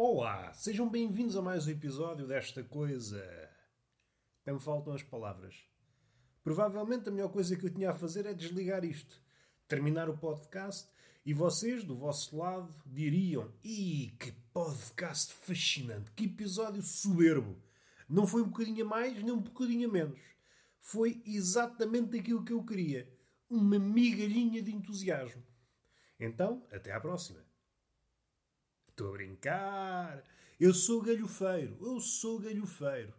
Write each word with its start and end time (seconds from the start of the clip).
Olá, 0.00 0.52
sejam 0.52 0.88
bem-vindos 0.88 1.34
a 1.34 1.42
mais 1.42 1.66
um 1.66 1.72
episódio 1.72 2.24
desta 2.24 2.62
coisa. 2.62 3.20
Até 4.40 4.52
me 4.52 4.60
faltam 4.60 4.92
as 4.92 5.02
palavras. 5.02 5.68
Provavelmente 6.44 7.08
a 7.08 7.10
melhor 7.10 7.32
coisa 7.32 7.56
que 7.56 7.66
eu 7.66 7.74
tinha 7.74 7.90
a 7.90 7.94
fazer 7.94 8.24
é 8.24 8.32
desligar 8.32 8.84
isto, 8.84 9.20
terminar 9.66 10.08
o 10.08 10.16
podcast 10.16 10.88
e 11.26 11.34
vocês, 11.34 11.82
do 11.82 11.96
vosso 11.96 12.36
lado, 12.36 12.72
diriam: 12.86 13.52
Ih, 13.64 14.14
que 14.20 14.30
podcast 14.52 15.34
fascinante, 15.34 16.12
que 16.12 16.26
episódio 16.26 16.80
soberbo. 16.80 17.60
Não 18.08 18.24
foi 18.24 18.42
um 18.42 18.50
bocadinho 18.50 18.86
a 18.86 18.88
mais, 18.88 19.20
nem 19.20 19.32
um 19.32 19.40
bocadinho 19.40 19.88
a 19.88 19.92
menos. 19.92 20.20
Foi 20.78 21.20
exatamente 21.26 22.16
aquilo 22.16 22.44
que 22.44 22.52
eu 22.52 22.64
queria. 22.64 23.12
Uma 23.50 23.80
migalhinha 23.80 24.62
de 24.62 24.72
entusiasmo. 24.72 25.42
Então, 26.20 26.64
até 26.70 26.92
à 26.92 27.00
próxima. 27.00 27.47
Estou 28.98 29.10
a 29.10 29.16
brincar. 29.16 30.24
Eu 30.58 30.74
sou 30.74 31.00
galhofeiro. 31.00 31.78
Eu 31.80 32.00
sou 32.00 32.40
galhofeiro. 32.40 33.14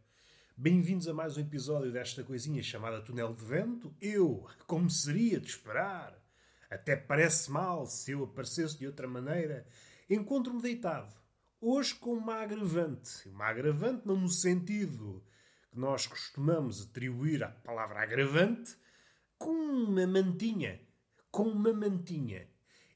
Bem-vindos 0.57 1.07
a 1.07 1.13
mais 1.13 1.37
um 1.37 1.39
episódio 1.39 1.89
desta 1.89 2.21
coisinha 2.21 2.61
chamada 2.61 2.99
Túnel 2.99 3.33
de 3.33 3.45
Vento. 3.45 3.95
Eu, 4.01 4.45
como 4.67 4.89
seria 4.89 5.39
de 5.39 5.47
esperar, 5.47 6.21
até 6.69 6.97
parece 6.97 7.49
mal 7.49 7.85
se 7.85 8.11
eu 8.11 8.25
aparecesse 8.25 8.77
de 8.77 8.87
outra 8.87 9.07
maneira, 9.07 9.65
encontro-me 10.09 10.61
deitado. 10.61 11.15
Hoje 11.61 11.95
com 11.95 12.11
uma 12.11 12.41
agravante. 12.41 13.29
Uma 13.29 13.45
agravante 13.45 14.05
não 14.05 14.19
no 14.19 14.27
sentido 14.27 15.23
que 15.71 15.79
nós 15.79 16.05
costumamos 16.05 16.81
atribuir 16.81 17.41
à 17.41 17.47
palavra 17.47 18.01
agravante, 18.01 18.75
com 19.37 19.53
uma 19.53 20.05
mantinha. 20.05 20.77
Com 21.31 21.43
uma 21.43 21.71
mantinha. 21.71 22.49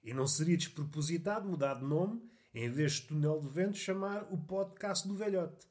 E 0.03 0.13
não 0.13 0.27
seria 0.27 0.57
despropositado 0.57 1.47
mudar 1.47 1.75
de 1.75 1.85
nome, 1.85 2.32
em 2.53 2.69
vez 2.69 2.93
de 2.93 3.03
túnel 3.03 3.39
de 3.41 3.49
vento, 3.49 3.77
chamar 3.77 4.27
o 4.31 4.37
podcast 4.37 5.07
do 5.07 5.15
velhote. 5.15 5.67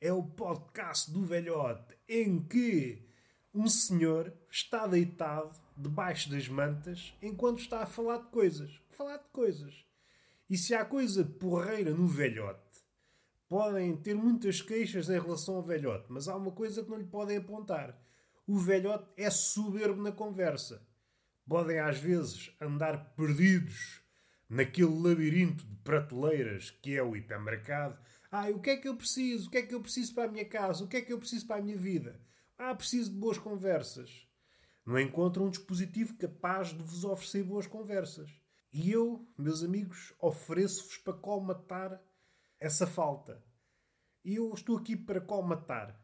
É 0.00 0.12
o 0.12 0.22
podcast 0.22 1.10
do 1.10 1.24
velhote 1.24 1.96
em 2.08 2.42
que 2.42 3.08
um 3.54 3.66
senhor 3.66 4.32
está 4.50 4.86
deitado 4.86 5.58
debaixo 5.76 6.30
das 6.30 6.46
mantas 6.46 7.14
enquanto 7.22 7.60
está 7.60 7.82
a 7.82 7.86
falar 7.86 8.18
de 8.18 8.26
coisas. 8.26 8.70
Falar 8.90 9.16
de 9.16 9.28
coisas. 9.32 9.86
E 10.48 10.58
se 10.58 10.74
há 10.74 10.84
coisa 10.84 11.24
porreira 11.24 11.92
no 11.92 12.06
velhote, 12.06 12.60
podem 13.48 13.96
ter 13.96 14.14
muitas 14.14 14.60
queixas 14.60 15.08
em 15.08 15.18
relação 15.18 15.56
ao 15.56 15.62
velhote, 15.62 16.06
mas 16.08 16.28
há 16.28 16.36
uma 16.36 16.52
coisa 16.52 16.84
que 16.84 16.90
não 16.90 16.98
lhe 16.98 17.06
podem 17.06 17.38
apontar. 17.38 17.98
O 18.46 18.58
velhote 18.58 19.08
é 19.16 19.30
soberbo 19.30 20.02
na 20.02 20.12
conversa. 20.12 20.86
Podem 21.48 21.78
às 21.78 21.98
vezes 21.98 22.54
andar 22.60 23.14
perdidos 23.16 24.02
naquele 24.48 25.08
labirinto 25.08 25.64
de 25.64 25.76
prateleiras 25.76 26.70
que 26.70 26.96
é 26.96 27.02
o 27.02 27.16
hipermercado. 27.16 27.98
Ah, 28.30 28.48
o 28.50 28.60
que 28.60 28.70
é 28.70 28.76
que 28.76 28.88
eu 28.88 28.96
preciso? 28.96 29.48
O 29.48 29.50
que 29.50 29.58
é 29.58 29.62
que 29.62 29.74
eu 29.74 29.80
preciso 29.80 30.14
para 30.14 30.24
a 30.24 30.32
minha 30.32 30.44
casa? 30.44 30.84
O 30.84 30.88
que 30.88 30.96
é 30.96 31.00
que 31.00 31.12
eu 31.12 31.18
preciso 31.18 31.46
para 31.46 31.56
a 31.56 31.62
minha 31.62 31.76
vida? 31.76 32.20
Ah, 32.58 32.74
preciso 32.74 33.12
de 33.12 33.18
boas 33.18 33.38
conversas. 33.38 34.26
Não 34.84 34.98
encontram 35.00 35.46
um 35.46 35.50
dispositivo 35.50 36.16
capaz 36.16 36.68
de 36.68 36.82
vos 36.82 37.04
oferecer 37.04 37.42
boas 37.42 37.66
conversas. 37.66 38.30
E 38.72 38.90
eu, 38.90 39.26
meus 39.36 39.62
amigos, 39.62 40.14
ofereço-vos 40.20 40.98
para 40.98 41.14
colmatar 41.14 42.00
essa 42.60 42.86
falta. 42.86 43.42
E 44.24 44.36
eu 44.36 44.52
estou 44.52 44.76
aqui 44.76 44.96
para 44.96 45.20
colmatar. 45.20 45.98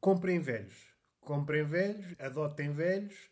Comprem 0.00 0.38
velhos. 0.38 0.96
Comprem 1.20 1.64
velhos, 1.64 2.14
adotem 2.20 2.70
velhos, 2.70 3.30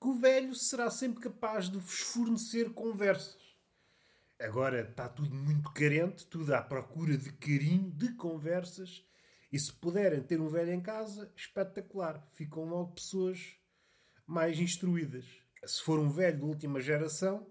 que 0.00 0.08
o 0.08 0.14
velho 0.14 0.54
será 0.54 0.90
sempre 0.90 1.20
capaz 1.20 1.68
de 1.68 1.76
vos 1.76 2.00
fornecer 2.00 2.72
conversas. 2.72 3.38
Agora 4.40 4.80
está 4.80 5.06
tudo 5.06 5.34
muito 5.34 5.70
carente, 5.72 6.26
tudo 6.26 6.54
à 6.54 6.62
procura 6.62 7.18
de 7.18 7.30
carinho, 7.32 7.90
de 7.90 8.14
conversas. 8.14 9.04
E 9.52 9.58
se 9.58 9.70
puderem 9.70 10.22
ter 10.22 10.40
um 10.40 10.48
velho 10.48 10.72
em 10.72 10.80
casa, 10.80 11.30
espetacular. 11.36 12.26
Ficam 12.32 12.64
logo 12.64 12.94
pessoas 12.94 13.58
mais 14.26 14.58
instruídas. 14.58 15.26
Se 15.66 15.82
for 15.82 15.98
um 15.98 16.08
velho 16.08 16.38
de 16.38 16.44
última 16.44 16.80
geração, 16.80 17.46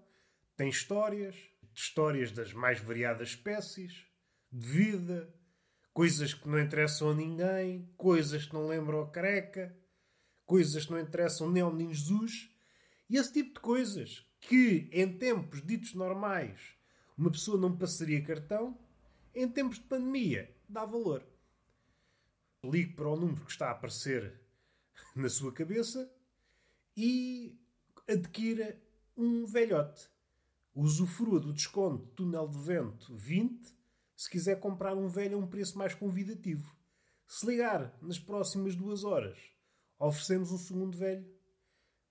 tem 0.56 0.68
histórias, 0.68 1.36
histórias 1.72 2.32
das 2.32 2.52
mais 2.52 2.80
variadas 2.80 3.28
espécies, 3.28 4.06
de 4.50 4.66
vida, 4.66 5.32
coisas 5.92 6.34
que 6.34 6.48
não 6.48 6.58
interessam 6.58 7.10
a 7.10 7.14
ninguém, 7.14 7.88
coisas 7.96 8.46
que 8.46 8.54
não 8.54 8.66
lembram 8.66 9.02
a 9.02 9.10
careca, 9.10 9.76
coisas 10.50 10.84
que 10.84 10.90
não 10.90 10.98
interessam 10.98 11.48
nem 11.48 11.62
ao 11.62 11.70
menino 11.70 11.94
Jesus, 11.94 12.50
e 13.08 13.16
esse 13.16 13.32
tipo 13.34 13.54
de 13.54 13.60
coisas 13.60 14.26
que, 14.40 14.90
em 14.90 15.16
tempos 15.16 15.64
ditos 15.64 15.94
normais, 15.94 16.74
uma 17.16 17.30
pessoa 17.30 17.56
não 17.56 17.76
passaria 17.76 18.20
cartão, 18.20 18.76
em 19.32 19.48
tempos 19.48 19.76
de 19.76 19.84
pandemia, 19.84 20.52
dá 20.68 20.84
valor. 20.84 21.24
Ligue 22.64 22.94
para 22.94 23.08
o 23.08 23.14
número 23.14 23.44
que 23.44 23.52
está 23.52 23.68
a 23.68 23.70
aparecer 23.70 24.40
na 25.14 25.28
sua 25.28 25.52
cabeça 25.52 26.12
e 26.96 27.56
adquira 28.08 28.76
um 29.16 29.46
velhote. 29.46 30.08
Usufrua 30.74 31.38
do 31.38 31.52
desconto 31.52 32.08
túnel 32.08 32.48
de 32.48 32.58
vento 32.58 33.14
20 33.14 33.72
se 34.16 34.28
quiser 34.28 34.58
comprar 34.58 34.96
um 34.96 35.06
velho 35.06 35.36
a 35.36 35.40
um 35.40 35.46
preço 35.46 35.78
mais 35.78 35.94
convidativo. 35.94 36.76
Se 37.24 37.46
ligar 37.46 37.96
nas 38.02 38.18
próximas 38.18 38.74
duas 38.74 39.04
horas, 39.04 39.38
oferecemos 40.00 40.50
um 40.50 40.58
segundo 40.58 40.96
velho 40.96 41.30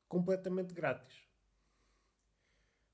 completamente 0.08 0.74
grátis. 0.74 1.28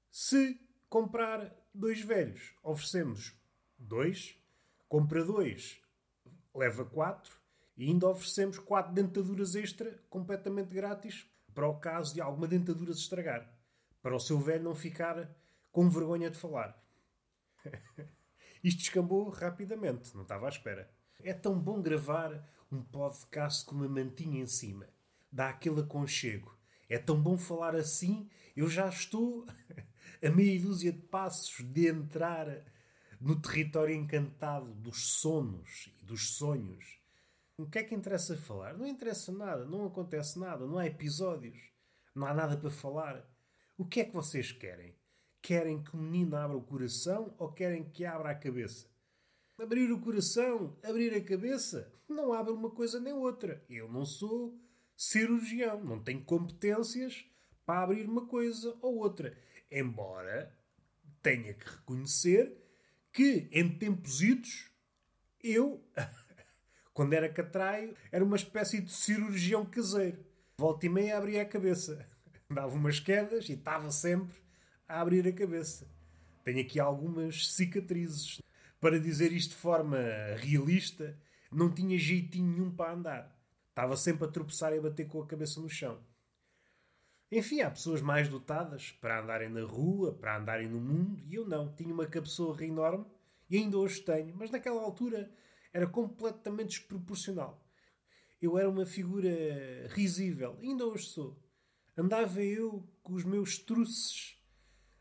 Se 0.10 0.60
comprar 0.90 1.54
dois 1.74 2.02
velhos, 2.02 2.56
oferecemos 2.64 3.38
dois. 3.78 4.40
Compra 4.88 5.26
dois, 5.26 5.82
leva 6.54 6.86
quatro. 6.86 7.38
E 7.76 7.88
ainda 7.90 8.08
oferecemos 8.08 8.58
quatro 8.58 8.94
dentaduras 8.94 9.56
extra 9.56 10.02
completamente 10.10 10.74
grátis 10.74 11.30
para 11.54 11.68
o 11.68 11.78
caso 11.78 12.14
de 12.14 12.22
alguma 12.22 12.48
dentadura 12.48 12.94
se 12.94 13.02
estragar. 13.02 13.52
Para 14.02 14.16
o 14.16 14.20
seu 14.20 14.40
velho 14.40 14.64
não 14.64 14.76
ficar 14.76 15.30
com 15.72 15.90
vergonha 15.90 16.30
de 16.30 16.38
falar. 16.38 16.82
Isto 18.64 18.80
descambou 18.80 19.28
rapidamente, 19.30 20.16
não 20.16 20.22
estava 20.22 20.46
à 20.46 20.50
espera. 20.50 20.90
É 21.20 21.34
tão 21.34 21.60
bom 21.60 21.82
gravar 21.82 22.48
um 22.72 22.81
podcast 22.81 23.66
com 23.66 23.76
uma 23.76 23.88
mantinha 23.88 24.42
em 24.42 24.48
cima. 24.48 24.88
Dá 25.31 25.50
aquele 25.50 25.81
aconchego. 25.81 26.56
É 26.90 26.98
tão 26.98 27.22
bom 27.22 27.38
falar 27.38 27.76
assim, 27.76 28.30
eu 28.56 28.70
já 28.70 28.88
estou 28.88 29.46
a 30.24 30.30
meia 30.30 30.59
dúzia 30.59 30.92
de 30.92 31.02
passos 31.02 31.64
de 31.66 31.88
entrar 31.88 32.48
no 33.20 33.40
território 33.42 33.96
encantado 33.96 34.74
dos 34.74 35.14
sonos 35.14 35.92
e 36.00 36.06
dos 36.06 36.36
sonhos. 36.36 37.00
O 37.58 37.66
que 37.66 37.80
é 37.80 37.84
que 37.84 37.96
interessa 37.96 38.38
falar? 38.38 38.78
Não 38.78 38.86
interessa 38.86 39.32
nada, 39.32 39.66
não 39.66 39.86
acontece 39.86 40.38
nada, 40.38 40.66
não 40.66 40.78
há 40.78 40.86
episódios, 40.86 41.58
não 42.14 42.28
há 42.28 42.34
nada 42.34 42.58
para 42.58 42.70
falar. 42.70 43.26
O 43.78 43.86
que 43.86 44.02
é 44.02 44.06
que 44.06 44.14
vocês 44.14 44.52
querem? 44.52 44.96
Querem 45.42 45.82
que 45.82 45.96
o 45.96 45.97
menino 45.97 46.36
abra 46.36 46.58
o 46.58 46.62
coração 46.62 47.34
ou 47.38 47.52
querem 47.52 47.84
que 47.84 48.06
abra 48.06 48.32
a 48.32 48.36
cabeça? 48.36 48.88
Abrir 49.58 49.90
o 49.92 50.02
coração, 50.02 50.78
abrir 50.84 51.14
a 51.14 51.24
cabeça, 51.24 51.90
não 52.10 52.34
abre 52.34 52.52
uma 52.52 52.70
coisa 52.70 53.00
nem 53.00 53.14
outra. 53.14 53.64
Eu 53.70 53.90
não 53.90 54.06
sou 54.06 54.60
cirurgião, 54.98 55.82
não 55.82 56.04
tenho 56.04 56.24
competências 56.26 57.26
para 57.66 57.84
abrir 57.84 58.06
uma 58.06 58.28
coisa 58.28 58.78
ou 58.82 58.98
outra. 58.98 59.38
Embora 59.72 60.54
tenha 61.22 61.54
que 61.54 61.66
reconhecer 61.66 62.56
que 63.14 63.50
em 63.52 63.78
tempos 63.78 64.22
idos 64.22 64.70
eu, 65.41 65.82
quando 66.94 67.14
era 67.14 67.29
catraio, 67.32 67.96
era 68.12 68.26
uma 68.26 68.35
espécie 68.35 68.82
de 68.82 68.91
cirurgião 68.91 69.66
caseiro. 69.66 70.26
Volta 70.58 70.85
e 70.85 70.90
meia 70.90 71.18
abria 71.18 71.41
a 71.41 71.46
cabeça. 71.46 72.08
Dava 72.52 72.76
umas 72.76 73.00
quedas 73.00 73.47
e 73.47 73.53
estava 73.53 73.90
sempre 73.90 74.38
a 74.88 75.00
abrir 75.00 75.26
a 75.28 75.34
cabeça. 75.34 75.90
Tenho 76.44 76.59
aqui 76.59 76.79
algumas 76.79 77.53
cicatrizes. 77.53 78.40
Para 78.80 79.00
dizer 79.00 79.32
isto 79.32 79.52
de 79.52 79.56
forma 79.56 79.98
realista, 80.38 81.18
não 81.52 81.74
tinha 81.74 81.98
jeitinho 81.98 82.52
nenhum 82.52 82.72
para 82.72 82.94
andar. 82.94 83.40
Estava 83.70 83.98
sempre 83.98 84.26
a 84.26 84.32
tropeçar 84.32 84.74
e 84.74 84.78
a 84.78 84.82
bater 84.82 85.08
com 85.08 85.22
a 85.22 85.28
cabeça 85.28 85.60
no 85.60 85.70
chão. 85.70 86.00
Enfim, 87.32 87.62
há 87.62 87.72
pessoas 87.72 88.02
mais 88.02 88.30
dotadas 88.30 88.92
para 88.92 89.22
andarem 89.22 89.50
na 89.50 89.64
rua, 89.64 90.14
para 90.14 90.38
andarem 90.38 90.70
no 90.70 90.80
mundo, 90.80 91.22
e 91.26 91.36
eu 91.36 91.46
não. 91.48 91.74
Tinha 91.74 91.94
uma 91.94 92.06
cabeçorra 92.06 92.64
enorme, 92.64 93.06
e 93.50 93.58
ainda 93.58 93.78
hoje 93.78 94.02
tenho, 94.02 94.36
mas 94.36 94.52
naquela 94.52 94.82
altura 94.82 95.32
era 95.74 95.88
completamente 95.88 96.80
desproporcional. 96.80 97.66
Eu 98.42 98.58
era 98.58 98.70
uma 98.70 98.86
figura 98.86 99.30
risível, 99.90 100.58
ainda 100.62 100.86
hoje 100.86 101.08
sou. 101.08 101.42
Andava 101.98 102.44
eu 102.44 102.88
com 103.02 103.14
os 103.14 103.24
meus 103.24 103.58
truces 103.58 104.38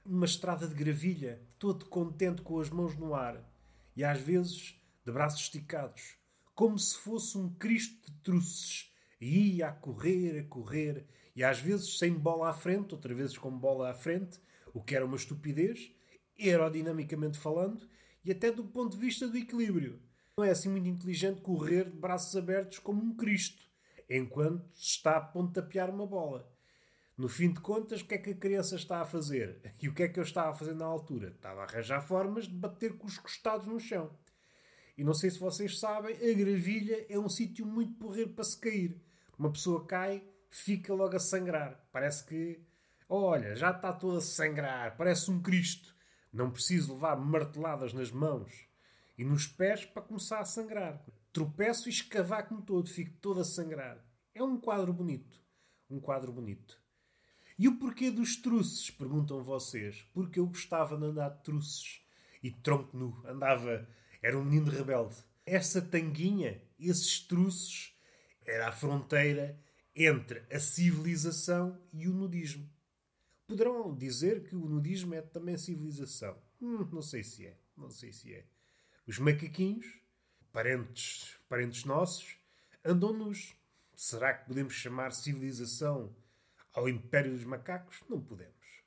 numa 0.05 0.27
estrada 0.27 0.67
de 0.67 0.75
gravilha, 0.75 1.41
todo 1.59 1.87
contente 1.87 2.43
com 2.43 2.59
as 2.59 2.71
mãos 2.71 2.97
no 2.97 3.15
ar, 3.15 3.43
e 3.97 4.05
às 4.05 4.21
vezes 4.21 4.81
de 5.05 5.13
braços 5.13 5.43
esticados, 5.43 6.17
como 6.55 6.79
se 6.79 6.97
fosse 6.97 7.37
um 7.37 7.53
Cristo 7.55 8.11
de 8.11 8.19
truces, 8.19 8.93
e 9.21 9.57
ia 9.57 9.69
a 9.69 9.73
correr, 9.73 10.41
a 10.41 10.45
correr, 10.45 11.07
e 11.35 11.43
às 11.43 11.59
vezes 11.59 11.99
sem 11.99 12.13
bola 12.13 12.51
à 12.51 12.53
frente, 12.53 12.95
outras 12.95 13.17
vezes 13.17 13.39
com 13.39 13.51
bola 13.51 13.91
à 13.91 13.95
frente, 13.95 14.39
o 14.73 14.83
que 14.83 14.95
era 14.95 15.05
uma 15.05 15.17
estupidez, 15.17 15.93
aerodinamicamente 16.41 17.39
falando, 17.39 17.89
e 18.25 18.31
até 18.31 18.51
do 18.51 18.65
ponto 18.65 18.97
de 18.97 19.05
vista 19.05 19.29
do 19.29 19.37
equilíbrio. 19.37 20.01
Não 20.37 20.45
é 20.45 20.51
assim 20.51 20.69
muito 20.69 20.89
inteligente 20.89 21.41
correr 21.41 21.91
de 21.91 21.97
braços 21.97 22.37
abertos 22.37 22.79
como 22.79 23.03
um 23.03 23.15
Cristo, 23.15 23.63
enquanto 24.09 24.69
se 24.75 24.97
está 24.97 25.17
a 25.17 25.21
pontapear 25.21 25.91
uma 25.91 26.07
bola. 26.07 26.53
No 27.17 27.29
fim 27.29 27.53
de 27.53 27.61
contas, 27.61 28.01
o 28.01 28.07
que 28.07 28.15
é 28.15 28.19
que 28.19 28.31
a 28.31 28.37
criança 28.37 28.75
está 28.75 29.01
a 29.01 29.05
fazer? 29.07 29.61
E 29.81 29.89
o 29.89 29.95
que 29.95 30.03
é 30.03 30.09
que 30.09 30.19
eu 30.19 30.25
estava 30.25 30.51
a 30.51 30.55
fazer 30.55 30.75
na 30.75 30.85
altura? 30.85 31.29
Estava 31.29 31.61
a 31.61 31.65
arranjar 31.65 32.01
formas 32.01 32.49
de 32.49 32.55
bater 32.55 32.99
com 32.99 33.07
os 33.07 33.19
costados 33.19 33.67
no 33.67 33.79
chão. 33.79 34.11
E 34.99 35.05
não 35.05 35.15
sei 35.15 35.31
se 35.31 35.39
vocês 35.39 35.79
sabem, 35.79 36.17
a 36.17 36.35
gravilha 36.35 37.07
é 37.09 37.19
um 37.19 37.29
sítio 37.29 37.67
muito 37.67 37.95
porreiro 37.95 38.31
para 38.31 38.45
se 38.45 38.59
cair. 38.59 39.01
Uma 39.39 39.53
pessoa 39.53 39.87
cai, 39.87 40.27
fica 40.51 40.93
logo 40.93 41.15
a 41.15 41.21
sangrar. 41.21 41.89
Parece 41.93 42.25
que, 42.25 42.61
olha, 43.09 43.55
já 43.55 43.71
está 43.71 43.93
todo 43.93 44.19
a 44.19 44.21
sangrar, 44.21 44.97
parece 44.97 45.31
um 45.31 45.41
Cristo. 45.41 45.95
Não 46.33 46.51
preciso 46.51 46.95
levar 46.95 47.17
marteladas 47.17 47.93
nas 47.93 48.11
mãos 48.11 48.69
e 49.17 49.25
nos 49.25 49.47
pés 49.47 49.85
para 49.85 50.03
começar 50.03 50.41
a 50.41 50.45
sangrar. 50.45 51.05
Tropeço 51.33 51.89
e 51.89 51.93
escavaco-me 51.93 52.63
todo, 52.63 52.89
fico 52.89 53.17
todo 53.21 53.41
a 53.41 53.45
sangrar. 53.45 54.05
É 54.35 54.43
um 54.43 54.61
quadro 54.61 54.93
bonito. 54.93 55.41
Um 55.89 56.01
quadro 56.01 56.33
bonito. 56.33 56.84
E 57.59 57.69
o 57.69 57.79
porquê 57.79 58.11
dos 58.11 58.37
truces? 58.37 58.91
Perguntam 58.91 59.43
vocês. 59.43 60.05
Porque 60.13 60.41
eu 60.41 60.47
gostava 60.47 60.97
de 60.97 61.05
andar 61.05 61.31
de 61.31 61.43
truces. 61.43 62.01
E 62.43 62.51
de 62.51 62.61
tronco 62.61 62.97
nu. 62.97 63.23
Andava. 63.27 63.89
Era 64.23 64.39
um 64.39 64.45
menino 64.45 64.71
rebelde. 64.71 65.17
Essa 65.47 65.81
tanguinha, 65.81 66.61
esses 66.79 67.21
truces, 67.21 67.95
era 68.45 68.69
a 68.69 68.73
fronteira 68.73 69.59
entre 69.95 70.43
a 70.51 70.59
civilização 70.59 71.81
e 71.93 72.09
o 72.09 72.13
nudismo. 72.13 72.69
Poderão 73.47 73.95
dizer 73.95 74.45
que 74.45 74.57
o 74.57 74.69
nudismo 74.69 75.15
é 75.15 75.23
também 75.23 75.57
civilização. 75.57 76.37
Hum, 76.61 76.89
não 76.91 77.03
sei 77.03 77.23
se 77.23 77.47
é. 77.47 77.57
Não 77.77 77.91
sei 77.91 78.13
se 78.13 78.33
é. 78.33 78.45
Os 79.07 79.19
macaquinhos, 79.19 79.87
parentes, 80.51 81.37
parentes 81.49 81.85
nossos, 81.85 82.37
andam 82.85 83.13
nus. 83.13 83.55
Será 83.95 84.35
que 84.35 84.47
podemos 84.47 84.73
chamar 84.73 85.13
civilização 85.13 86.15
ao 86.75 86.89
Império 86.89 87.33
dos 87.33 87.45
Macacos? 87.45 88.03
Não 88.11 88.21
podemos. 88.21 88.83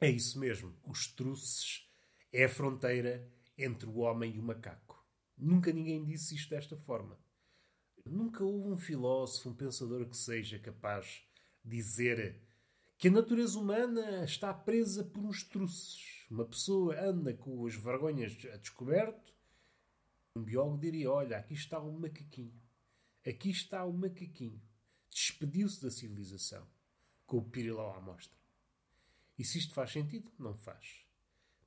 É 0.00 0.08
isso 0.08 0.38
mesmo. 0.38 0.72
Os 0.84 1.08
truces 1.08 1.88
é 2.32 2.44
a 2.44 2.48
fronteira 2.48 3.28
entre 3.58 3.88
o 3.88 3.98
homem 3.98 4.36
e 4.36 4.38
o 4.38 4.42
macaco. 4.42 5.04
Nunca 5.36 5.72
ninguém 5.72 6.04
disse 6.04 6.36
isto 6.36 6.50
desta 6.50 6.76
forma. 6.76 7.18
Nunca 8.04 8.44
houve 8.44 8.68
um 8.68 8.76
filósofo, 8.76 9.50
um 9.50 9.54
pensador 9.54 10.06
que 10.08 10.16
seja 10.16 10.58
capaz 10.58 11.26
de 11.64 11.76
dizer 11.76 12.40
que 12.96 13.08
a 13.08 13.10
natureza 13.10 13.58
humana 13.58 14.24
está 14.24 14.54
presa 14.54 15.02
por 15.04 15.24
uns 15.24 15.42
truces. 15.42 16.26
Uma 16.30 16.44
pessoa 16.44 17.00
anda 17.00 17.34
com 17.34 17.66
as 17.66 17.74
vergonhas 17.74 18.36
a 18.52 18.56
descoberto. 18.56 19.34
Um 20.36 20.42
biólogo 20.42 20.78
diria: 20.78 21.10
Olha, 21.10 21.38
aqui 21.38 21.54
está 21.54 21.80
um 21.80 21.98
macaquinho. 21.98 22.60
Aqui 23.26 23.50
está 23.50 23.84
o 23.84 23.90
um 23.90 23.96
macaquinho. 23.96 24.60
Despediu-se 25.10 25.82
da 25.82 25.90
civilização 25.90 26.73
com 27.26 27.38
o 27.38 27.44
pirilau 27.44 27.94
à 27.94 28.00
mostra. 28.00 28.38
E 29.38 29.44
se 29.44 29.58
isto 29.58 29.74
faz 29.74 29.90
sentido? 29.90 30.30
Não 30.38 30.54
faz. 30.56 31.04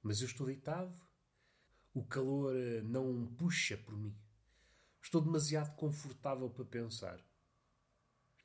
Mas 0.02 0.22
eu 0.22 0.28
estou 0.28 0.48
deitado, 0.48 0.96
o 1.94 2.04
calor 2.04 2.56
eh, 2.56 2.82
não 2.82 3.26
puxa 3.38 3.78
por 3.78 3.98
mim. 3.98 4.16
Estou 5.02 5.22
demasiado 5.22 5.76
confortável 5.76 6.50
para 6.50 6.66
pensar. 6.66 7.20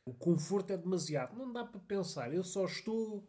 O 0.04 0.14
conforto 0.14 0.72
é 0.72 0.76
demasiado. 0.76 1.36
Não 1.36 1.52
dá 1.52 1.64
para 1.64 1.80
pensar. 1.80 2.32
Eu 2.32 2.42
só 2.42 2.64
estou. 2.64 3.28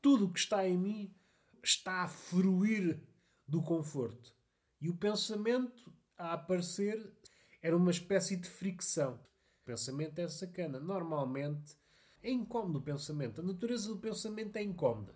Tudo 0.00 0.26
o 0.26 0.32
que 0.32 0.38
está 0.38 0.66
em 0.66 0.76
mim 0.76 1.14
está 1.62 2.02
a 2.02 2.08
fruir 2.08 3.00
do 3.46 3.62
conforto. 3.62 4.34
E 4.80 4.88
o 4.88 4.96
pensamento 4.96 5.92
a 6.16 6.34
aparecer 6.34 7.12
era 7.60 7.76
uma 7.76 7.90
espécie 7.90 8.36
de 8.36 8.48
fricção. 8.48 9.14
O 9.62 9.64
pensamento 9.64 10.18
é 10.18 10.28
sacana. 10.28 10.78
Normalmente 10.80 11.76
é 12.22 12.30
incómodo 12.30 12.78
o 12.78 12.82
pensamento. 12.82 13.40
A 13.40 13.44
natureza 13.44 13.88
do 13.88 13.98
pensamento 13.98 14.56
é 14.56 14.62
incómoda. 14.62 15.14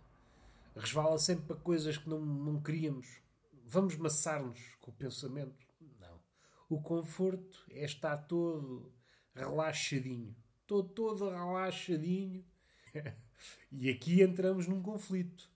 Resvala 0.74 1.18
sempre 1.18 1.46
para 1.46 1.56
coisas 1.56 1.96
que 1.96 2.08
não, 2.08 2.20
não 2.20 2.60
queríamos. 2.60 3.20
Vamos 3.64 3.96
maçar-nos 3.96 4.60
com 4.80 4.90
o 4.90 4.94
pensamento. 4.94 5.66
Não. 6.00 6.20
O 6.68 6.80
conforto 6.80 7.64
é 7.70 7.84
estar 7.84 8.16
todo 8.18 8.92
relaxadinho. 9.34 10.34
Estou 10.62 10.82
todo 10.82 11.30
relaxadinho. 11.30 12.44
e 13.72 13.88
aqui 13.88 14.20
entramos 14.20 14.66
num 14.66 14.82
conflito. 14.82 15.50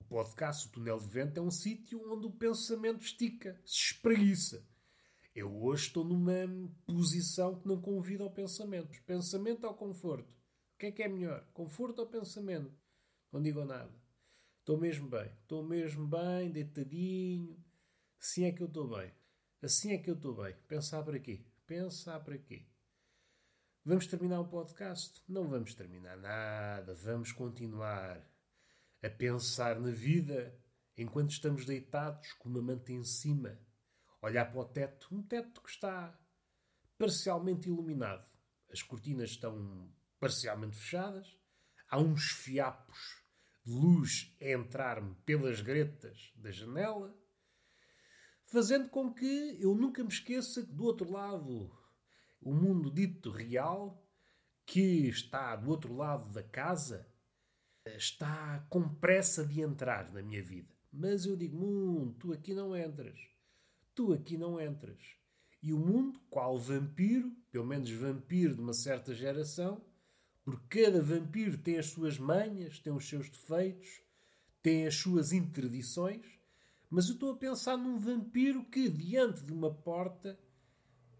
O 0.00 0.04
podcast, 0.04 0.68
o 0.68 0.70
túnel 0.70 0.98
de 0.98 1.06
vento, 1.06 1.38
é 1.38 1.42
um 1.42 1.50
sítio 1.50 2.00
onde 2.12 2.26
o 2.26 2.30
pensamento 2.30 3.02
estica, 3.02 3.60
se 3.64 3.92
espreguiça. 3.92 4.64
Eu 5.34 5.54
hoje 5.64 5.88
estou 5.88 6.04
numa 6.04 6.70
posição 6.86 7.58
que 7.58 7.66
não 7.66 7.80
convida 7.80 8.22
ao 8.22 8.30
pensamento. 8.30 9.02
Pensamento 9.02 9.66
ao 9.66 9.74
conforto. 9.74 10.35
O 10.76 10.78
que 10.78 10.86
é 10.86 10.92
que 10.92 11.02
é 11.02 11.08
melhor? 11.08 11.42
Conforto 11.54 12.00
ou 12.00 12.06
pensamento? 12.06 12.70
Não 13.32 13.40
digo 13.40 13.64
nada. 13.64 13.90
Estou 14.58 14.76
mesmo 14.76 15.08
bem. 15.08 15.32
Estou 15.40 15.64
mesmo 15.64 16.06
bem, 16.06 16.52
deitadinho. 16.52 17.64
Assim 18.20 18.44
é 18.44 18.52
que 18.52 18.62
eu 18.62 18.66
estou 18.66 18.86
bem. 18.86 19.10
Assim 19.62 19.94
é 19.94 19.98
que 19.98 20.10
eu 20.10 20.14
estou 20.14 20.34
bem. 20.34 20.54
Pensar 20.68 21.02
para 21.02 21.18
quê? 21.18 21.46
Pensar 21.66 22.20
para 22.20 22.36
quê? 22.36 22.66
Vamos 23.86 24.06
terminar 24.06 24.38
o 24.38 24.48
podcast? 24.48 25.22
Não 25.26 25.48
vamos 25.48 25.74
terminar 25.74 26.18
nada. 26.18 26.94
Vamos 26.94 27.32
continuar 27.32 28.22
a 29.02 29.08
pensar 29.08 29.80
na 29.80 29.90
vida 29.90 30.60
enquanto 30.94 31.30
estamos 31.30 31.64
deitados 31.64 32.34
com 32.34 32.50
uma 32.50 32.60
manta 32.60 32.92
em 32.92 33.02
cima. 33.02 33.58
Olhar 34.20 34.44
para 34.44 34.60
o 34.60 34.64
teto. 34.66 35.08
Um 35.10 35.22
teto 35.22 35.62
que 35.62 35.70
está 35.70 36.20
parcialmente 36.98 37.66
iluminado. 37.66 38.28
As 38.70 38.82
cortinas 38.82 39.30
estão 39.30 39.90
parcialmente 40.18 40.76
fechadas. 40.76 41.26
Há 41.88 41.98
uns 41.98 42.30
fiapos 42.30 42.98
de 43.64 43.72
luz 43.72 44.34
a 44.40 44.50
entrar-me 44.50 45.14
pelas 45.24 45.60
gretas 45.60 46.32
da 46.36 46.50
janela, 46.50 47.16
fazendo 48.44 48.88
com 48.88 49.12
que 49.12 49.56
eu 49.60 49.74
nunca 49.74 50.02
me 50.02 50.10
esqueça 50.10 50.64
que 50.64 50.72
do 50.72 50.84
outro 50.84 51.10
lado, 51.10 51.70
o 52.40 52.52
mundo 52.52 52.90
dito 52.90 53.30
real, 53.30 54.04
que 54.64 55.08
está 55.08 55.54
do 55.56 55.70
outro 55.70 55.94
lado 55.94 56.32
da 56.32 56.42
casa, 56.42 57.08
está 57.84 58.66
com 58.68 58.88
pressa 58.96 59.46
de 59.46 59.60
entrar 59.60 60.12
na 60.12 60.22
minha 60.22 60.42
vida. 60.42 60.74
Mas 60.92 61.26
eu 61.26 61.36
digo, 61.36 61.56
mundo, 61.56 62.14
tu 62.18 62.32
aqui 62.32 62.54
não 62.54 62.76
entras. 62.76 63.18
Tu 63.94 64.12
aqui 64.12 64.36
não 64.36 64.60
entras. 64.60 64.98
E 65.62 65.72
o 65.72 65.78
mundo, 65.78 66.20
qual 66.30 66.58
vampiro, 66.58 67.30
pelo 67.50 67.66
menos 67.66 67.90
vampiro 67.90 68.54
de 68.54 68.60
uma 68.60 68.72
certa 68.72 69.14
geração, 69.14 69.84
porque 70.46 70.84
cada 70.84 71.02
vampiro 71.02 71.58
tem 71.58 71.76
as 71.76 71.86
suas 71.86 72.20
manhas, 72.20 72.78
tem 72.78 72.92
os 72.92 73.08
seus 73.08 73.28
defeitos, 73.28 74.00
tem 74.62 74.86
as 74.86 74.94
suas 74.94 75.32
interdições. 75.32 76.24
Mas 76.88 77.08
eu 77.08 77.14
estou 77.14 77.32
a 77.32 77.36
pensar 77.36 77.76
num 77.76 77.98
vampiro 77.98 78.64
que, 78.66 78.88
diante 78.88 79.42
de 79.42 79.52
uma 79.52 79.74
porta, 79.74 80.38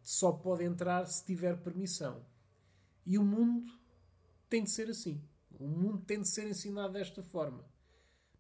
só 0.01 0.31
pode 0.31 0.63
entrar 0.63 1.05
se 1.07 1.25
tiver 1.25 1.61
permissão. 1.61 2.25
E 3.05 3.19
o 3.19 3.25
mundo 3.25 3.67
tem 4.49 4.63
de 4.63 4.71
ser 4.71 4.89
assim. 4.91 5.21
O 5.59 5.67
mundo 5.67 6.05
tem 6.05 6.21
de 6.21 6.29
ser 6.29 6.47
ensinado 6.47 6.93
desta 6.93 7.21
forma. 7.21 7.69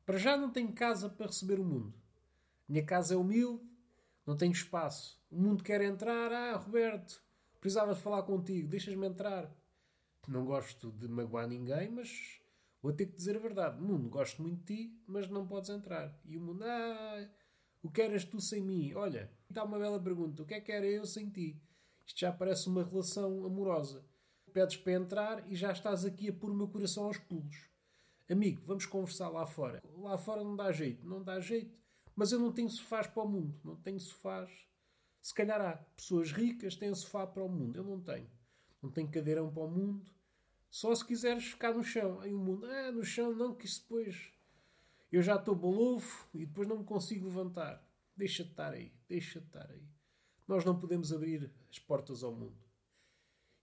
Para 0.04 0.18
já 0.18 0.36
não 0.36 0.52
tenho 0.52 0.72
casa 0.72 1.08
para 1.10 1.26
receber 1.26 1.58
o 1.58 1.64
mundo. 1.64 1.92
Minha 2.68 2.86
casa 2.86 3.14
é 3.14 3.16
humilde, 3.16 3.68
não 4.24 4.36
tenho 4.36 4.52
espaço. 4.52 5.20
O 5.32 5.36
mundo 5.36 5.64
quer 5.64 5.80
entrar. 5.80 6.30
Ah, 6.30 6.56
Roberto, 6.58 7.20
precisava 7.60 7.92
de 7.92 8.00
falar 8.00 8.22
contigo, 8.22 8.68
deixas-me 8.68 9.04
entrar 9.04 9.52
não 10.28 10.44
gosto 10.44 10.92
de 10.92 11.08
magoar 11.08 11.48
ninguém, 11.48 11.90
mas 11.90 12.40
vou 12.82 12.92
ter 12.92 13.06
que 13.06 13.16
dizer 13.16 13.36
a 13.36 13.40
verdade. 13.40 13.80
Mundo, 13.80 14.08
gosto 14.08 14.42
muito 14.42 14.64
de 14.64 14.74
ti, 14.74 15.02
mas 15.06 15.28
não 15.28 15.46
podes 15.46 15.70
entrar. 15.70 16.18
E 16.24 16.36
o 16.36 16.40
mundo, 16.40 16.64
ah, 16.64 17.28
o 17.82 17.90
que 17.90 18.02
eras 18.02 18.24
tu 18.24 18.40
sem 18.40 18.60
mim? 18.60 18.92
Olha, 18.94 19.30
está 19.48 19.62
uma 19.64 19.78
bela 19.78 20.00
pergunta. 20.02 20.42
O 20.42 20.46
que 20.46 20.54
é 20.54 20.60
que 20.60 20.72
era 20.72 20.86
eu 20.86 21.06
sem 21.06 21.28
ti? 21.30 21.60
Isto 22.04 22.20
já 22.20 22.32
parece 22.32 22.68
uma 22.68 22.84
relação 22.84 23.44
amorosa. 23.44 24.04
Pedes 24.52 24.76
para 24.76 24.92
entrar 24.92 25.50
e 25.50 25.54
já 25.54 25.70
estás 25.70 26.04
aqui 26.04 26.28
a 26.28 26.32
pôr 26.32 26.50
o 26.50 26.54
meu 26.54 26.68
coração 26.68 27.04
aos 27.04 27.18
pulos. 27.18 27.68
Amigo, 28.28 28.62
vamos 28.66 28.86
conversar 28.86 29.28
lá 29.28 29.46
fora. 29.46 29.80
Lá 29.98 30.18
fora 30.18 30.42
não 30.42 30.56
dá 30.56 30.72
jeito, 30.72 31.06
não 31.06 31.22
dá 31.22 31.38
jeito. 31.38 31.76
Mas 32.14 32.32
eu 32.32 32.40
não 32.40 32.50
tenho 32.50 32.70
sofás 32.70 33.06
para 33.06 33.22
o 33.22 33.28
mundo. 33.28 33.60
Não 33.62 33.76
tenho 33.76 34.00
sofás. 34.00 34.50
Se 35.20 35.34
calhar 35.34 35.60
há 35.60 35.76
pessoas 35.96 36.32
ricas 36.32 36.74
têm 36.74 36.94
sofá 36.94 37.26
para 37.26 37.44
o 37.44 37.48
mundo. 37.48 37.76
Eu 37.76 37.84
não 37.84 38.00
tenho. 38.00 38.30
Não 38.82 38.90
tenho 38.90 39.10
cadeirão 39.10 39.52
para 39.52 39.62
o 39.62 39.70
mundo. 39.70 40.10
Só 40.70 40.94
se 40.94 41.04
quiseres 41.04 41.44
ficar 41.44 41.72
no 41.74 41.82
chão. 41.82 42.20
Aí 42.20 42.32
o 42.34 42.38
mundo, 42.38 42.66
ah, 42.66 42.92
no 42.92 43.04
chão 43.04 43.34
não, 43.34 43.54
que 43.54 43.66
isso 43.66 43.82
depois 43.82 44.30
eu 45.10 45.22
já 45.22 45.36
estou 45.36 45.54
balofo 45.54 46.28
e 46.34 46.44
depois 46.44 46.68
não 46.68 46.78
me 46.78 46.84
consigo 46.84 47.26
levantar. 47.26 47.82
Deixa 48.16 48.44
de 48.44 48.50
estar 48.50 48.72
aí, 48.72 48.92
deixa 49.08 49.40
de 49.40 49.46
estar 49.46 49.70
aí. 49.70 49.86
Nós 50.46 50.64
não 50.64 50.78
podemos 50.78 51.12
abrir 51.12 51.50
as 51.70 51.78
portas 51.78 52.22
ao 52.22 52.32
mundo. 52.34 52.58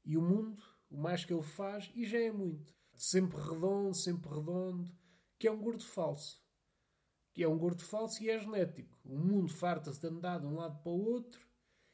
E 0.05 0.17
o 0.17 0.21
mundo, 0.21 0.61
o 0.89 0.97
mais 0.97 1.23
que 1.25 1.33
ele 1.33 1.43
faz, 1.43 1.91
e 1.95 2.05
já 2.05 2.19
é 2.19 2.31
muito. 2.31 2.73
Sempre 2.95 3.37
redondo, 3.39 3.93
sempre 3.95 4.29
redondo, 4.29 4.91
que 5.37 5.47
é 5.47 5.51
um 5.51 5.61
gordo 5.61 5.83
falso. 5.83 6.41
que 7.33 7.43
é 7.43 7.47
um 7.47 7.57
gordo 7.57 7.81
falso 7.83 8.23
e 8.23 8.29
é 8.29 8.39
genético. 8.39 8.97
O 9.03 9.17
mundo 9.17 9.51
farta-se 9.51 9.99
de 9.99 10.07
andar 10.07 10.39
de 10.39 10.45
um 10.45 10.55
lado 10.55 10.79
para 10.81 10.91
o 10.91 11.03
outro, 11.03 11.45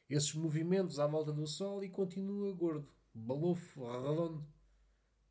esses 0.08 0.34
movimentos 0.34 0.98
à 0.98 1.06
volta 1.06 1.32
do 1.32 1.46
Sol 1.46 1.82
e 1.82 1.88
continua 1.88 2.52
gordo, 2.52 2.88
balofo, 3.14 3.90
redondo. 3.90 4.46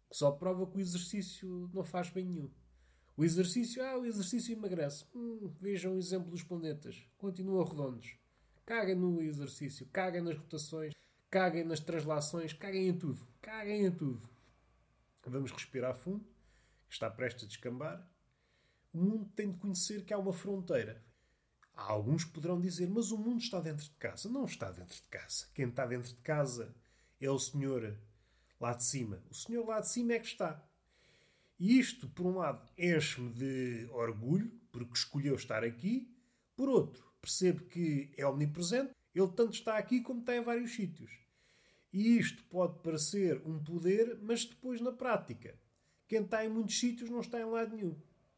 Que 0.10 0.18
só 0.18 0.32
prova 0.32 0.66
que 0.66 0.78
o 0.78 0.82
exercício 0.82 1.70
não 1.74 1.84
faz 1.84 2.10
bem 2.10 2.25
nenhum. 2.25 2.50
O 3.16 3.24
exercício, 3.24 3.84
ah, 3.84 3.98
o 3.98 4.06
exercício 4.06 4.54
emagrece. 4.54 5.06
Hum, 5.13 5.54
vejam 5.60 5.94
o 5.94 5.98
exemplo 5.98 6.32
dos 6.32 6.42
planetas. 6.42 7.06
Continuam 7.18 7.66
redondos. 7.66 8.18
Caguem 8.66 8.96
no 8.96 9.22
exercício, 9.22 9.88
caguem 9.88 10.22
nas 10.22 10.38
rotações, 10.38 10.94
caguem 11.30 11.63
nas 11.63 11.80
translações, 11.80 12.54
caguem 12.54 12.88
em 12.88 12.98
tudo. 12.98 13.28
Caguem 13.42 13.86
em 13.86 13.92
tudo. 13.92 14.30
Vamos 15.25 15.51
respirar 15.51 15.96
fundo, 15.96 16.25
está 16.89 17.10
prestes 17.10 17.44
a 17.44 17.48
descambar. 17.48 18.10
O 18.94 18.98
mundo 19.00 19.30
tem 19.36 19.51
de 19.51 19.58
conhecer 19.58 20.06
que 20.06 20.13
há 20.13 20.18
uma 20.18 20.34
fronteira. 20.34 21.04
Alguns 21.74 22.25
poderão 22.25 22.60
dizer, 22.60 22.89
mas 22.89 23.12
o 23.12 23.18
mundo 23.18 23.42
está 23.42 23.60
dentro 23.60 23.84
de 23.84 23.92
casa. 23.92 24.30
Não 24.30 24.46
está 24.46 24.72
dentro 24.72 24.96
de 24.96 25.04
casa. 25.04 25.48
Quem 25.54 25.68
está 25.68 25.86
dentro 25.86 26.08
de 26.10 26.22
casa 26.22 26.75
é 27.20 27.30
o 27.30 27.38
Senhor 27.38 27.98
lá 28.60 28.74
de 28.74 28.84
cima. 28.84 29.24
O 29.30 29.34
Senhor 29.34 29.66
lá 29.66 29.80
de 29.80 29.89
cima 29.89 30.13
é 30.13 30.20
que 30.20 30.28
está. 30.28 30.63
E 31.60 31.78
isto, 31.78 32.08
por 32.10 32.25
um 32.25 32.38
lado, 32.38 32.68
enche-me 32.78 33.32
de 33.34 33.89
orgulho, 33.92 34.51
porque 34.72 34.94
escolheu 34.94 35.36
estar 35.36 35.63
aqui. 35.63 36.10
Por 36.56 36.70
outro, 36.70 37.04
percebo 37.22 37.66
que 37.66 38.12
é 38.18 38.25
omnipresente. 38.25 38.94
Ele 39.13 39.28
tanto 39.30 39.54
está 39.54 39.78
aqui 39.78 40.01
como 40.01 40.22
está 40.22 40.36
em 40.36 40.42
vários 40.42 40.74
sítios. 40.74 41.12
E 41.92 42.18
isto 42.18 42.44
pode 42.46 42.80
parecer 42.82 43.42
um 43.46 43.62
poder, 43.62 44.18
mas 44.22 44.46
depois 44.46 44.80
na 44.80 44.92
prática. 44.92 45.58
Quem 46.08 46.22
está 46.22 46.46
em 46.46 46.50
muitos 46.50 46.80
sítios 46.80 47.10
não 47.10 47.20
está 47.20 47.39
em 47.39 47.46
lado 47.46 47.75
nenhum. 47.75 47.96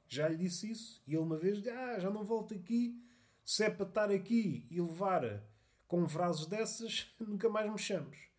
Já 0.07 0.27
lhe 0.27 0.37
disse 0.37 0.71
isso. 0.71 1.01
E 1.05 1.11
ele 1.13 1.23
uma 1.23 1.37
vez 1.37 1.57
disse, 1.57 1.69
ah, 1.69 1.99
já 1.99 2.09
não 2.09 2.23
volto 2.23 2.53
aqui. 2.53 2.99
Se 3.45 3.65
é 3.65 3.69
para 3.69 3.87
estar 3.87 4.11
aqui 4.11 4.65
e 4.69 4.81
levar 4.81 5.43
com 5.87 6.07
frases 6.07 6.45
dessas, 6.47 7.13
nunca 7.19 7.49
mais 7.49 7.71
me 7.71 7.77
chames. 7.77 8.30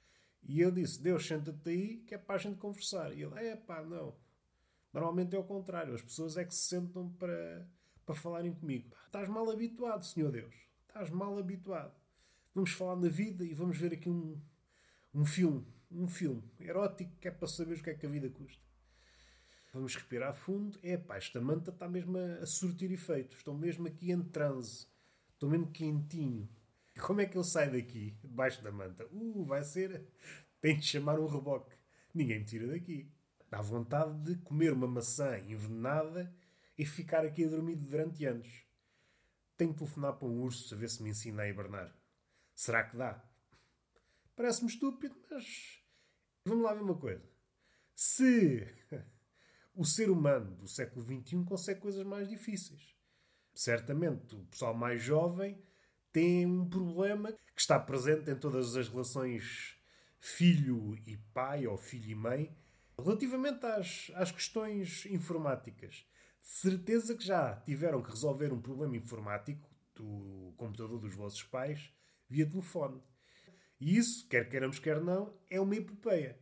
E 0.43 0.61
eu 0.61 0.71
disse, 0.71 1.01
Deus, 1.01 1.27
senta-te 1.27 1.71
aí, 1.71 1.97
que 1.99 2.15
é 2.15 2.19
para 2.19 2.35
a 2.35 2.39
gente 2.39 2.59
conversar. 2.59 3.13
E 3.13 3.23
ele, 3.23 3.35
é 3.39 3.57
pá, 3.57 3.83
não. 3.83 4.15
Normalmente 4.93 5.35
é 5.35 5.39
o 5.39 5.45
contrário. 5.45 5.95
As 5.95 6.03
pessoas 6.03 6.37
é 6.37 6.45
que 6.45 6.55
se 6.55 6.69
sentam 6.69 7.11
para, 7.13 7.67
para 8.05 8.15
falarem 8.15 8.53
comigo. 8.53 8.95
Estás 9.07 9.29
mal 9.29 9.49
habituado, 9.51 10.05
Senhor 10.05 10.31
Deus. 10.33 10.55
Estás 10.89 11.11
mal 11.11 11.39
habituado. 11.39 11.95
Vamos 12.55 12.73
falar 12.73 12.97
na 12.97 13.09
vida 13.09 13.45
e 13.45 13.55
vamos 13.55 13.79
ver 13.79 13.95
aqui 13.95 14.11
um, 14.11 14.39
um 15.15 15.25
filme. 15.25 15.67
Um 15.91 16.09
filme 16.09 16.43
erótico 16.59 17.17
que 17.21 17.29
é 17.29 17.31
para 17.31 17.47
saber 17.47 17.79
o 17.79 17.83
que 17.83 17.91
é 17.91 17.95
que 17.95 18.07
a 18.07 18.09
vida 18.09 18.29
custa. 18.29 18.63
Vamos 19.73 19.95
respirar 19.95 20.35
fundo. 20.35 20.79
É 20.83 20.99
pá, 20.99 21.17
esta 21.17 21.41
manta 21.41 21.71
está 21.71 21.89
mesmo 21.89 22.19
a, 22.19 22.43
a 22.43 22.47
surtir 22.47 22.91
efeito. 22.93 23.37
Estou 23.37 23.57
mesmo 23.57 23.87
aqui 23.87 24.11
em 24.11 24.23
transe. 24.23 24.87
Estou 25.33 25.49
mesmo 25.49 25.71
quentinho. 25.71 26.49
Como 27.01 27.21
é 27.21 27.27
que 27.27 27.37
ele 27.37 27.45
sai 27.45 27.71
daqui, 27.71 28.17
debaixo 28.23 28.63
da 28.63 28.71
manta? 28.71 29.07
Uh, 29.13 29.45
vai 29.45 29.63
ser. 29.63 30.07
Tem 30.61 30.79
de 30.79 30.87
chamar 30.87 31.19
um 31.19 31.27
reboque. 31.27 31.75
Ninguém 32.15 32.41
me 32.41 32.45
tira 32.45 32.67
daqui. 32.67 33.11
Dá 33.51 33.61
vontade 33.61 34.19
de 34.23 34.37
comer 34.43 34.73
uma 34.73 34.87
maçã 34.87 35.39
envenenada 35.39 36.35
e 36.79 36.87
ficar 36.87 37.25
aqui 37.25 37.45
a 37.45 37.49
dormir 37.49 37.77
durante 37.77 38.25
anos. 38.25 38.67
Tenho 39.57 39.73
de 39.73 39.79
telefonar 39.79 40.15
para 40.15 40.29
um 40.29 40.41
urso 40.43 40.75
a 40.75 40.79
ver 40.79 40.89
se 40.89 41.03
me 41.03 41.11
ensina 41.11 41.43
a 41.43 41.49
hibernar. 41.49 41.95
Será 42.55 42.85
que 42.85 42.97
dá? 42.97 43.23
Parece-me 44.37 44.71
estúpido, 44.71 45.15
mas. 45.31 45.83
Vamos 46.45 46.65
lá 46.65 46.75
ver 46.75 46.83
uma 46.83 46.99
coisa. 46.99 47.23
Se 47.95 48.67
o 49.75 49.85
ser 49.85 50.11
humano 50.11 50.55
do 50.57 50.69
século 50.69 51.05
XXI 51.05 51.45
consegue 51.45 51.81
coisas 51.81 52.05
mais 52.05 52.29
difíceis. 52.29 52.95
Certamente 53.55 54.35
o 54.35 54.45
pessoal 54.47 54.75
mais 54.75 55.03
jovem 55.03 55.63
tem 56.13 56.47
um 56.47 56.69
problema 56.69 57.33
que 57.33 57.61
está 57.61 57.79
presente 57.81 58.31
em 58.31 58.37
todas 58.37 58.77
as 58.77 58.89
relações 58.89 59.77
filho 60.21 60.97
e 61.07 61.17
pai 61.33 61.67
ou 61.67 61.77
filho 61.77 62.11
e 62.11 62.15
mãe 62.15 62.57
relativamente 62.99 63.65
às, 63.65 64.11
às 64.15 64.31
questões 64.31 65.07
informáticas. 65.07 66.07
De 66.41 66.49
certeza 66.49 67.17
que 67.17 67.25
já 67.25 67.57
tiveram 67.57 68.03
que 68.03 68.11
resolver 68.11 68.53
um 68.53 68.61
problema 68.61 68.97
informático 68.97 69.69
do 69.95 70.53
computador 70.57 70.99
dos 70.99 71.15
vossos 71.15 71.43
pais 71.43 71.93
via 72.29 72.49
telefone. 72.49 73.03
E 73.81 73.97
isso, 73.97 74.29
quer 74.29 74.49
queiramos, 74.49 74.79
quer 74.79 75.01
não, 75.01 75.37
é 75.51 75.61
uma 75.61 75.75
epopeia. 75.75 76.39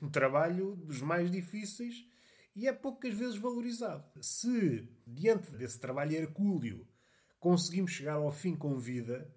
Um 0.00 0.08
trabalho 0.08 0.74
dos 0.76 1.00
mais 1.00 1.30
difíceis 1.30 2.06
e 2.56 2.66
é 2.66 2.72
poucas 2.72 3.14
vezes 3.14 3.36
valorizado. 3.36 4.04
Se, 4.20 4.88
diante 5.06 5.50
desse 5.52 5.78
trabalho 5.78 6.12
hercúleo, 6.12 6.86
conseguimos 7.42 7.90
chegar 7.90 8.14
ao 8.14 8.30
fim 8.30 8.54
com 8.54 8.78
vida, 8.78 9.28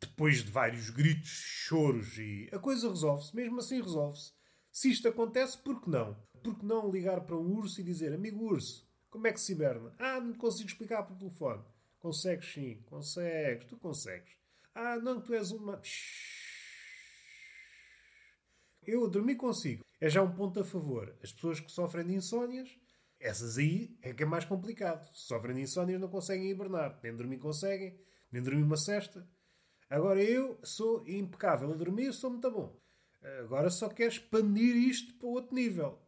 depois 0.00 0.42
de 0.42 0.50
vários 0.50 0.90
gritos, 0.90 1.30
choros 1.30 2.18
e 2.18 2.48
a 2.50 2.58
coisa 2.58 2.88
resolve-se, 2.88 3.34
mesmo 3.36 3.60
assim 3.60 3.80
resolve-se. 3.80 4.32
Se 4.72 4.90
isto 4.90 5.06
acontece, 5.06 5.56
por 5.56 5.80
que 5.80 5.88
não? 5.88 6.16
Por 6.42 6.58
que 6.58 6.66
não 6.66 6.90
ligar 6.90 7.20
para 7.20 7.36
um 7.36 7.54
urso 7.56 7.80
e 7.80 7.84
dizer, 7.84 8.12
amigo 8.12 8.44
urso, 8.44 8.84
como 9.08 9.28
é 9.28 9.32
que 9.32 9.40
se 9.40 9.52
hiberna? 9.52 9.94
Ah, 10.00 10.20
não 10.20 10.34
consigo 10.34 10.68
explicar 10.68 11.04
por 11.04 11.16
telefone. 11.16 11.62
Consegues 12.00 12.52
sim, 12.52 12.82
consegues, 12.86 13.64
tu 13.66 13.76
consegues. 13.76 14.32
Ah, 14.74 14.96
não, 14.96 15.20
tu 15.20 15.32
és 15.32 15.52
uma. 15.52 15.80
Eu 18.84 19.08
dormir 19.08 19.36
consigo 19.36 19.84
é 20.00 20.10
já 20.10 20.20
um 20.20 20.34
ponto 20.34 20.58
a 20.58 20.64
favor. 20.64 21.16
As 21.22 21.30
pessoas 21.30 21.60
que 21.60 21.70
sofrem 21.70 22.06
de 22.06 22.14
insónias, 22.14 22.76
essas 23.20 23.58
aí 23.58 23.96
é 24.00 24.14
que 24.14 24.22
é 24.22 24.26
mais 24.26 24.44
complicado. 24.44 25.06
Se 25.14 25.26
sofrem 25.26 25.54
de 25.54 25.62
insónias 25.62 26.00
não 26.00 26.08
conseguem 26.08 26.50
hibernar. 26.50 26.98
Nem 27.02 27.14
dormir 27.14 27.38
conseguem, 27.38 28.00
nem 28.32 28.42
dormir 28.42 28.62
uma 28.62 28.76
cesta. 28.76 29.28
Agora 29.88 30.22
eu 30.22 30.58
sou 30.64 31.06
impecável 31.06 31.70
a 31.70 31.76
dormir, 31.76 32.12
sou 32.12 32.30
muito 32.30 32.50
bom. 32.50 32.80
Agora 33.40 33.68
só 33.68 33.88
quero 33.88 34.10
expandir 34.10 34.74
isto 34.74 35.14
para 35.14 35.28
outro 35.28 35.54
nível. 35.54 36.00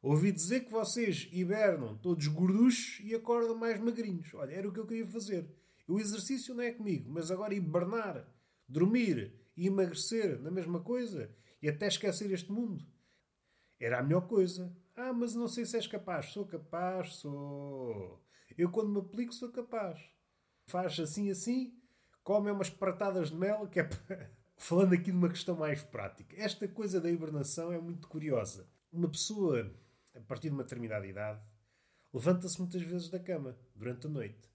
Ouvi 0.00 0.30
dizer 0.30 0.60
que 0.60 0.70
vocês 0.70 1.28
hibernam 1.32 1.96
todos 1.98 2.26
gorduchos 2.28 3.00
e 3.04 3.14
acordam 3.14 3.56
mais 3.56 3.80
magrinhos. 3.80 4.32
Olha, 4.34 4.52
era 4.52 4.68
o 4.68 4.72
que 4.72 4.78
eu 4.78 4.86
queria 4.86 5.06
fazer. 5.06 5.48
O 5.88 5.98
exercício 5.98 6.54
não 6.54 6.62
é 6.62 6.72
comigo, 6.72 7.10
mas 7.10 7.30
agora 7.30 7.54
hibernar, 7.54 8.26
dormir 8.68 9.34
e 9.56 9.66
emagrecer 9.66 10.40
na 10.40 10.50
mesma 10.50 10.80
coisa 10.80 11.34
e 11.60 11.68
até 11.68 11.86
esquecer 11.86 12.30
este 12.30 12.50
mundo 12.50 12.84
era 13.78 13.98
a 13.98 14.02
melhor 14.02 14.28
coisa. 14.28 14.74
Ah, 14.94 15.12
mas 15.12 15.34
não 15.34 15.48
sei 15.48 15.64
se 15.64 15.76
és 15.76 15.86
capaz. 15.86 16.26
Sou 16.26 16.46
capaz, 16.46 17.14
sou. 17.16 18.22
Eu, 18.56 18.70
quando 18.70 18.90
me 18.90 18.98
aplico, 19.00 19.32
sou 19.32 19.50
capaz. 19.50 20.00
Faz 20.66 20.98
assim, 21.00 21.30
assim, 21.30 21.74
come 22.22 22.50
umas 22.50 22.70
pratadas 22.70 23.30
de 23.30 23.36
mel, 23.36 23.68
que 23.68 23.80
é 23.80 23.88
Falando 24.56 24.92
aqui 24.92 25.10
de 25.10 25.16
uma 25.16 25.28
questão 25.28 25.56
mais 25.56 25.82
prática. 25.82 26.36
Esta 26.38 26.68
coisa 26.68 27.00
da 27.00 27.10
hibernação 27.10 27.72
é 27.72 27.80
muito 27.80 28.06
curiosa. 28.06 28.68
Uma 28.92 29.08
pessoa, 29.08 29.68
a 30.14 30.20
partir 30.20 30.50
de 30.50 30.54
uma 30.54 30.62
determinada 30.62 31.04
idade, 31.04 31.42
levanta-se 32.12 32.60
muitas 32.60 32.82
vezes 32.82 33.08
da 33.08 33.18
cama 33.18 33.58
durante 33.74 34.06
a 34.06 34.10
noite. 34.10 34.48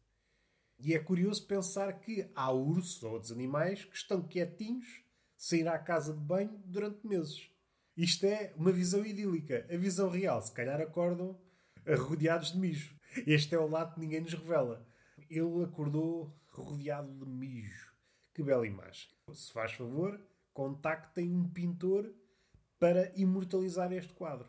E 0.79 0.93
é 0.93 0.99
curioso 0.99 1.45
pensar 1.45 1.91
que 1.99 2.31
há 2.35 2.51
ursos 2.51 3.03
ou 3.03 3.13
outros 3.13 3.31
animais 3.31 3.83
que 3.83 3.95
estão 3.95 4.25
quietinhos 4.25 5.03
sem 5.35 5.61
ir 5.61 5.67
à 5.67 5.77
casa 5.77 6.13
de 6.13 6.19
banho 6.21 6.57
durante 6.65 7.05
meses. 7.05 7.51
Isto 7.97 8.27
é 8.27 8.53
uma 8.55 8.71
visão 8.71 9.03
idílica. 9.03 9.65
A 9.73 9.75
visão 9.75 10.07
real, 10.07 10.39
se 10.39 10.51
calhar 10.51 10.79
acordam 10.79 11.35
rodeados 11.97 12.51
de 12.51 12.59
mijo. 12.59 12.95
Este 13.25 13.55
é 13.55 13.59
o 13.59 13.67
lado 13.67 13.95
que 13.95 13.99
ninguém 13.99 14.21
nos 14.21 14.33
revela. 14.33 14.87
Ele 15.27 15.63
acordou 15.63 16.39
rodeado 16.49 17.11
de 17.11 17.25
mijo. 17.25 17.91
Que 18.35 18.43
bela 18.43 18.67
imagem. 18.67 19.09
Se 19.33 19.51
faz 19.51 19.71
favor, 19.71 20.21
contactem 20.53 21.33
um 21.33 21.49
pintor 21.49 22.13
para 22.77 23.11
imortalizar 23.19 23.91
este 23.91 24.13
quadro. 24.13 24.47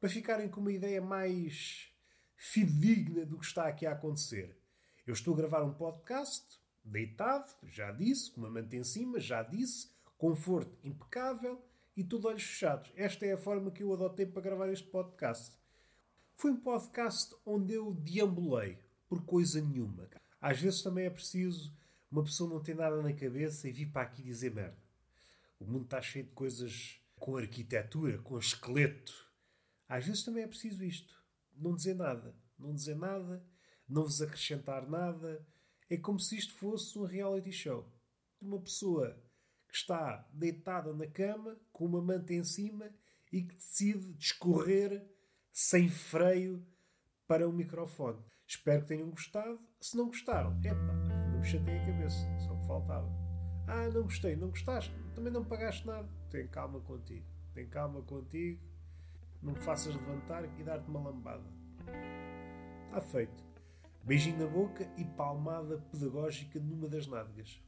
Para 0.00 0.08
ficarem 0.08 0.48
com 0.48 0.62
uma 0.62 0.72
ideia 0.72 1.02
mais 1.02 1.92
fidedigna 2.36 3.26
do 3.26 3.38
que 3.38 3.44
está 3.44 3.66
aqui 3.66 3.84
a 3.84 3.92
acontecer. 3.92 4.58
Eu 5.06 5.12
estou 5.12 5.34
a 5.34 5.36
gravar 5.36 5.62
um 5.62 5.74
podcast, 5.74 6.58
deitado, 6.82 7.52
já 7.64 7.92
disse, 7.92 8.30
com 8.30 8.40
uma 8.40 8.50
manta 8.50 8.76
em 8.76 8.84
cima, 8.84 9.20
já 9.20 9.42
disse, 9.42 9.90
conforto 10.16 10.78
impecável, 10.82 11.62
e 11.96 12.02
tudo 12.02 12.28
olhos 12.28 12.42
fechados. 12.42 12.92
Esta 12.96 13.24
é 13.26 13.32
a 13.32 13.38
forma 13.38 13.70
que 13.70 13.82
eu 13.82 13.92
adotei 13.92 14.26
para 14.26 14.42
gravar 14.42 14.68
este 14.68 14.88
podcast. 14.88 15.56
Foi 16.36 16.50
um 16.50 16.60
podcast 16.60 17.34
onde 17.46 17.74
eu 17.74 17.94
deambulei 17.94 18.78
por 19.08 19.24
coisa 19.24 19.60
nenhuma. 19.60 20.08
Às 20.40 20.60
vezes 20.60 20.82
também 20.82 21.06
é 21.06 21.10
preciso 21.10 21.72
uma 22.10 22.22
pessoa 22.22 22.50
não 22.50 22.62
ter 22.62 22.74
nada 22.74 23.00
na 23.02 23.12
cabeça 23.12 23.68
e 23.68 23.72
vir 23.72 23.90
para 23.90 24.02
aqui 24.02 24.22
dizer 24.22 24.54
merda. 24.54 24.78
O 25.58 25.64
mundo 25.64 25.84
está 25.84 26.02
cheio 26.02 26.24
de 26.24 26.32
coisas 26.32 27.00
com 27.16 27.36
arquitetura, 27.36 28.18
com 28.18 28.38
esqueleto. 28.38 29.12
Às 29.88 30.06
vezes 30.06 30.24
também 30.24 30.44
é 30.44 30.48
preciso 30.48 30.84
isto. 30.84 31.14
Não 31.56 31.74
dizer 31.74 31.94
nada. 31.94 32.34
Não 32.58 32.74
dizer 32.74 32.96
nada, 32.96 33.44
não 33.88 34.04
vos 34.04 34.22
acrescentar 34.22 34.88
nada. 34.88 35.46
É 35.88 35.96
como 35.96 36.18
se 36.18 36.36
isto 36.36 36.54
fosse 36.54 36.98
um 36.98 37.04
reality 37.04 37.52
show. 37.52 37.90
Uma 38.40 38.60
pessoa 38.60 39.20
que 39.74 39.78
está 39.78 40.24
deitada 40.32 40.94
na 40.94 41.04
cama, 41.04 41.58
com 41.72 41.84
uma 41.84 42.00
manta 42.00 42.32
em 42.32 42.44
cima 42.44 42.88
e 43.32 43.42
que 43.42 43.56
decide 43.56 44.14
discorrer 44.14 45.04
sem 45.52 45.88
freio 45.88 46.64
para 47.26 47.48
o 47.48 47.52
microfone. 47.52 48.22
Espero 48.46 48.82
que 48.82 48.88
tenham 48.88 49.10
gostado. 49.10 49.58
Se 49.80 49.96
não 49.96 50.06
gostaram, 50.06 50.56
epá, 50.62 50.76
não 51.32 51.40
me 51.40 51.44
chatei 51.44 51.76
a 51.76 51.86
cabeça, 51.86 52.38
só 52.38 52.54
que 52.54 52.66
faltava. 52.68 53.10
Ah, 53.66 53.90
não 53.92 54.04
gostei, 54.04 54.36
não 54.36 54.50
gostaste, 54.50 54.94
também 55.12 55.32
não 55.32 55.44
pagaste 55.44 55.84
nada. 55.84 56.08
Tem 56.30 56.46
calma 56.46 56.78
contigo, 56.78 57.26
tem 57.52 57.68
calma 57.68 58.00
contigo. 58.02 58.62
Não 59.42 59.54
me 59.54 59.58
faças 59.58 59.92
levantar 59.92 60.44
e 60.44 60.62
dar-te 60.62 60.88
uma 60.88 61.00
lambada. 61.00 61.50
Está 62.86 63.00
feito. 63.00 63.42
Beijinho 64.04 64.38
na 64.38 64.46
boca 64.46 64.88
e 64.96 65.04
palmada 65.04 65.78
pedagógica 65.90 66.60
numa 66.60 66.86
das 66.86 67.08
nádegas. 67.08 67.60